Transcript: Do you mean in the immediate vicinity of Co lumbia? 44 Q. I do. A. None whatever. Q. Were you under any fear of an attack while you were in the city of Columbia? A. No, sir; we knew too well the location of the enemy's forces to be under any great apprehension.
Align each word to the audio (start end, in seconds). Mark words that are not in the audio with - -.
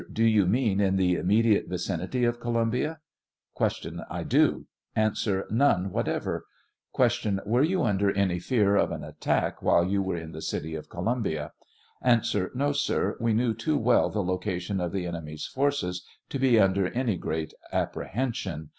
Do 0.11 0.23
you 0.25 0.47
mean 0.47 0.81
in 0.81 0.95
the 0.97 1.13
immediate 1.13 1.67
vicinity 1.67 2.23
of 2.23 2.39
Co 2.39 2.49
lumbia? 2.53 2.97
44 3.55 3.69
Q. 3.91 4.01
I 4.09 4.23
do. 4.23 4.65
A. 4.95 5.11
None 5.51 5.91
whatever. 5.91 6.47
Q. 6.95 7.39
Were 7.45 7.61
you 7.61 7.83
under 7.83 8.09
any 8.09 8.39
fear 8.39 8.75
of 8.75 8.89
an 8.91 9.03
attack 9.03 9.61
while 9.61 9.85
you 9.85 10.01
were 10.01 10.17
in 10.17 10.31
the 10.31 10.41
city 10.41 10.73
of 10.73 10.89
Columbia? 10.89 11.51
A. 12.01 12.19
No, 12.55 12.71
sir; 12.71 13.15
we 13.19 13.33
knew 13.33 13.53
too 13.53 13.77
well 13.77 14.09
the 14.09 14.23
location 14.23 14.81
of 14.81 14.91
the 14.91 15.05
enemy's 15.05 15.45
forces 15.45 16.03
to 16.29 16.39
be 16.39 16.59
under 16.59 16.87
any 16.87 17.15
great 17.15 17.53
apprehension. 17.71 18.69